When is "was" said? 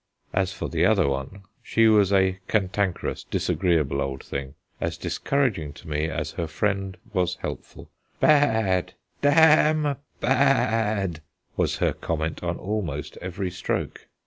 1.87-2.11, 7.13-7.35, 11.55-11.77